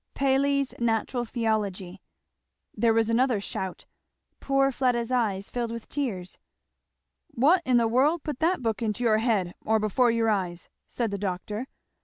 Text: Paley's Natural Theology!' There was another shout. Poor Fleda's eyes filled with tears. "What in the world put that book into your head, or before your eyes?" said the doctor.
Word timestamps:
Paley's 0.15 0.73
Natural 0.79 1.25
Theology!' 1.25 2.01
There 2.73 2.91
was 2.91 3.07
another 3.07 3.39
shout. 3.39 3.85
Poor 4.39 4.71
Fleda's 4.71 5.11
eyes 5.11 5.51
filled 5.51 5.69
with 5.69 5.87
tears. 5.87 6.39
"What 7.27 7.61
in 7.65 7.77
the 7.77 7.87
world 7.87 8.23
put 8.23 8.39
that 8.39 8.63
book 8.63 8.81
into 8.81 9.03
your 9.03 9.19
head, 9.19 9.53
or 9.63 9.77
before 9.77 10.09
your 10.09 10.31
eyes?" 10.31 10.69
said 10.87 11.11
the 11.11 11.19
doctor. 11.19 11.67